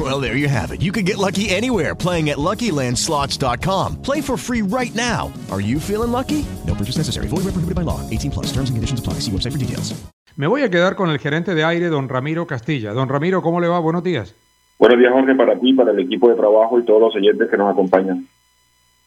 [0.00, 0.80] Well, there you have it.
[0.80, 4.00] You can get lucky anywhere playing at LuckyLandSlots.com.
[4.00, 5.30] Play for free right now.
[5.50, 6.46] Are you feeling lucky?
[6.66, 7.28] No purchase necessary.
[7.28, 8.00] Void where prohibited by law.
[8.08, 8.46] 18 plus.
[8.46, 9.20] Terms and conditions apply.
[9.20, 9.92] See website for details.
[10.36, 12.94] Me voy a quedar con el gerente de aire, don Ramiro Castilla.
[12.94, 13.78] Don Ramiro, ¿cómo le va?
[13.78, 14.34] Buenos días.
[14.78, 17.58] Buenos días, Jorge, para ti, para el equipo de trabajo y todos los oyentes que
[17.58, 18.26] nos acompañan.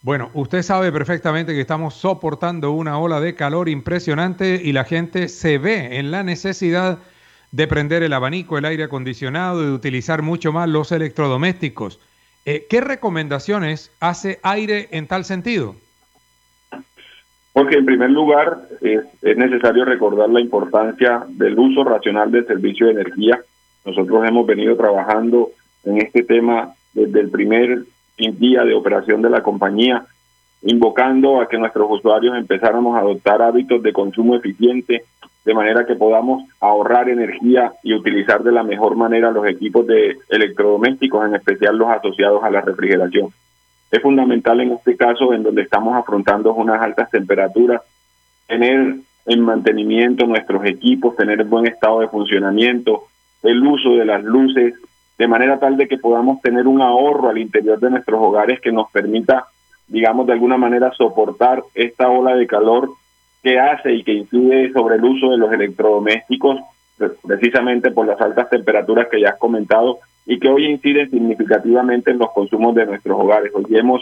[0.03, 5.27] Bueno, usted sabe perfectamente que estamos soportando una ola de calor impresionante y la gente
[5.27, 7.12] se ve en la necesidad de
[7.67, 11.99] prender el abanico, el aire acondicionado, de utilizar mucho más los electrodomésticos.
[12.45, 15.75] Eh, ¿Qué recomendaciones hace aire en tal sentido?
[17.53, 22.93] Porque en primer lugar es necesario recordar la importancia del uso racional del servicio de
[22.93, 23.39] energía.
[23.85, 25.51] Nosotros hemos venido trabajando
[25.83, 27.83] en este tema desde el primer
[28.17, 30.05] día de operación de la compañía,
[30.63, 35.03] invocando a que nuestros usuarios empezáramos a adoptar hábitos de consumo eficiente,
[35.45, 40.17] de manera que podamos ahorrar energía y utilizar de la mejor manera los equipos de
[40.29, 43.29] electrodomésticos, en especial los asociados a la refrigeración.
[43.91, 47.81] Es fundamental en este caso, en donde estamos afrontando unas altas temperaturas,
[48.47, 53.03] tener en mantenimiento nuestros equipos, tener buen estado de funcionamiento,
[53.43, 54.73] el uso de las luces,
[55.17, 58.71] de manera tal de que podamos tener un ahorro al interior de nuestros hogares que
[58.71, 59.45] nos permita,
[59.87, 62.89] digamos, de alguna manera soportar esta ola de calor
[63.41, 66.59] que hace y que incide sobre el uso de los electrodomésticos,
[67.25, 72.19] precisamente por las altas temperaturas que ya has comentado y que hoy inciden significativamente en
[72.19, 73.51] los consumos de nuestros hogares.
[73.53, 74.01] Hoy hemos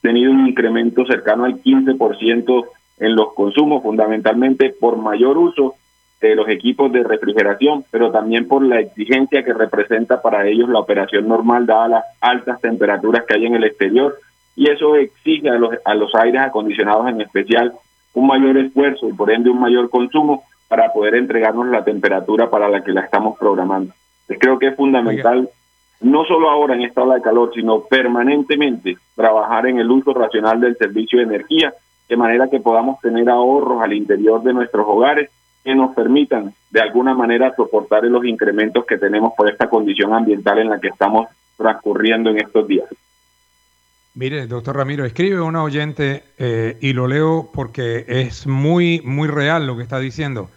[0.00, 2.64] tenido un incremento cercano al 15%
[2.98, 5.74] en los consumos, fundamentalmente por mayor uso
[6.20, 10.78] de los equipos de refrigeración, pero también por la exigencia que representa para ellos la
[10.78, 14.16] operación normal dada las altas temperaturas que hay en el exterior
[14.56, 17.72] y eso exige a los, a los aires acondicionados en especial
[18.14, 22.68] un mayor esfuerzo y por ende un mayor consumo para poder entregarnos la temperatura para
[22.68, 23.92] la que la estamos programando.
[24.26, 25.48] creo que es fundamental,
[26.00, 30.60] no solo ahora en esta ola de calor, sino permanentemente trabajar en el uso racional
[30.60, 31.74] del servicio de energía,
[32.08, 35.30] de manera que podamos tener ahorros al interior de nuestros hogares
[35.64, 40.58] que nos permitan de alguna manera soportar los incrementos que tenemos por esta condición ambiental
[40.58, 41.26] en la que estamos
[41.56, 42.86] transcurriendo en estos días.
[44.16, 49.66] Mire, doctor Ramiro, escribe una oyente eh, y lo leo porque es muy, muy real
[49.66, 50.50] lo que está diciendo.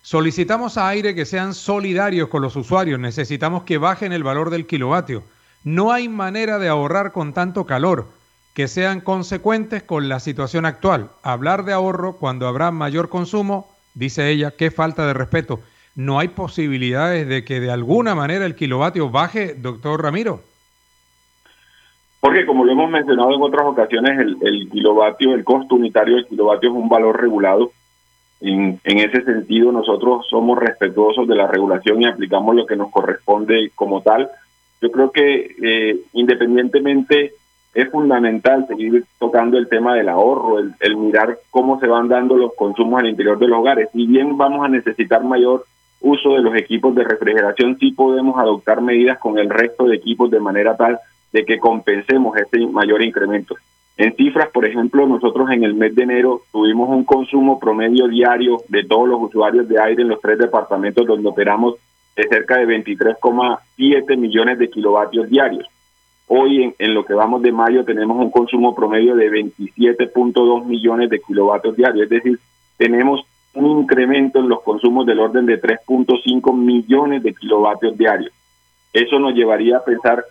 [0.00, 4.66] Solicitamos a aire que sean solidarios con los usuarios, necesitamos que bajen el valor del
[4.66, 5.24] kilovatio.
[5.62, 8.08] No hay manera de ahorrar con tanto calor,
[8.54, 11.10] que sean consecuentes con la situación actual.
[11.22, 15.60] Hablar de ahorro cuando habrá mayor consumo dice ella, qué falta de respeto.
[15.94, 20.42] ¿No hay posibilidades de que de alguna manera el kilovatio baje, doctor Ramiro?
[22.22, 26.70] Porque como lo hemos mencionado en otras ocasiones, el, kilovatio, el costo unitario del kilovatio
[26.70, 27.72] es un valor regulado.
[28.40, 33.72] En, ese sentido, nosotros somos respetuosos de la regulación y aplicamos lo que nos corresponde
[33.74, 34.30] como tal.
[34.80, 37.32] Yo creo que eh, independientemente
[37.74, 42.54] es fundamental seguir tocando el tema del ahorro, el, mirar cómo se van dando los
[42.54, 43.88] consumos al interior de los hogares.
[43.92, 45.64] Si bien vamos a necesitar mayor
[46.00, 50.30] uso de los equipos de refrigeración, sí podemos adoptar medidas con el resto de equipos
[50.30, 51.00] de manera tal
[51.32, 53.56] de que compensemos ese mayor incremento.
[53.96, 58.58] En cifras, por ejemplo, nosotros en el mes de enero tuvimos un consumo promedio diario
[58.68, 61.76] de todos los usuarios de aire en los tres departamentos donde operamos
[62.16, 65.66] de cerca de 23,7 millones de kilovatios diarios.
[66.26, 71.20] Hoy, en, lo que vamos de mayo, tenemos un consumo promedio de 27.2 millones de
[71.20, 72.38] kilovatios diarios, es decir,
[72.78, 73.20] tenemos
[73.54, 78.32] un incremento en los consumos del orden de 3.5 millones de kilovatios diarios.
[78.92, 80.24] Eso nos llevaría a pensar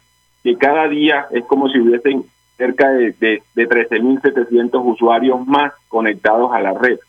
[0.43, 2.25] que cada día es como si hubiesen
[2.57, 6.99] cerca de, de, de 13.700 usuarios más conectados a la red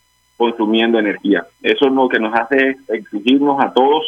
[0.42, 1.46] consumiendo energía.
[1.62, 4.02] Eso lo que nos hace es exigirnos a todos,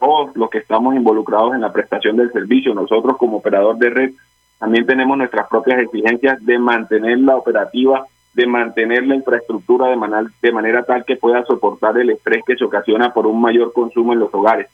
[0.00, 4.10] todos los que estamos involucrados en la prestación del servicio, nosotros como operador de red,
[4.58, 10.28] también tenemos nuestras propias exigencias de mantener la operativa, de mantener la infraestructura de, manera,
[10.42, 14.12] de manera tal que pueda soportar el estrés que se ocasiona por un mayor consumo
[14.12, 14.68] en los hogares.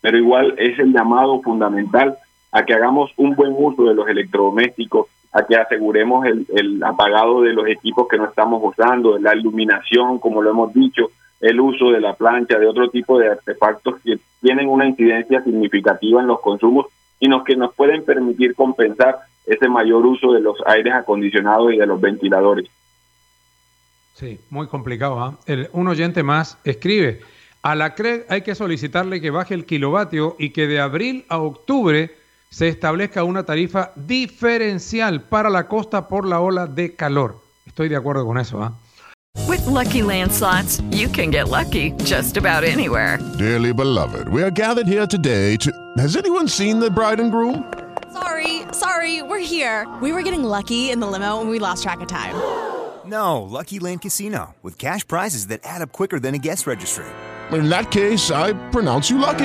[0.00, 2.18] Pero igual es el llamado fundamental
[2.54, 7.42] a que hagamos un buen uso de los electrodomésticos, a que aseguremos el, el apagado
[7.42, 11.10] de los equipos que no estamos usando, la iluminación, como lo hemos dicho,
[11.40, 16.20] el uso de la plancha, de otro tipo de artefactos que tienen una incidencia significativa
[16.20, 16.86] en los consumos
[17.18, 21.86] y que nos pueden permitir compensar ese mayor uso de los aires acondicionados y de
[21.86, 22.68] los ventiladores.
[24.14, 25.18] Sí, muy complicado.
[25.18, 25.38] ¿ah?
[25.72, 27.20] un oyente más escribe,
[27.62, 31.38] A la CREG hay que solicitarle que baje el kilovatio y que de abril a
[31.38, 32.14] octubre
[32.50, 37.36] se establezca una tarifa diferencial para la costa por la ola de calor.
[37.66, 38.72] Estoy de acuerdo con eso, ¿ah?
[39.48, 43.18] With lucky landslots, you can get lucky just about anywhere.
[43.36, 45.70] Dearly beloved, we are gathered here today to.
[45.98, 47.64] Has anyone seen the bride and groom?
[48.12, 49.88] Sorry, sorry, we're here.
[50.00, 52.34] We were getting lucky in the limo and we lost track of time.
[53.06, 57.04] No, Lucky Land Casino, with cash prizes that add up quicker than a guest registry.
[57.52, 59.44] In that case, I pronounce you lucky.